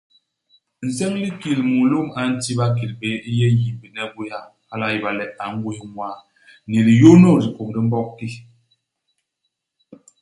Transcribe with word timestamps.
Nseñ 0.85 1.11
u 1.17 1.21
likil 1.23 1.59
mulôm 1.75 2.07
a 2.19 2.21
nti 2.33 2.51
bakil 2.59 2.91
béé 2.99 3.17
u 3.29 3.31
yé 3.39 3.47
yimbne 3.59 4.01
i 4.07 4.11
gwéha. 4.13 4.41
Hala 4.69 4.85
a 4.87 4.91
ñéba 4.93 5.09
le 5.19 5.25
a 5.43 5.45
ngwés 5.55 5.79
ñwaa, 5.89 6.17
ni 6.69 6.77
liyônôs 6.87 7.41
dikôm 7.45 7.67
di 7.73 7.79
Mbog 7.85 8.07
ki. 8.17 8.29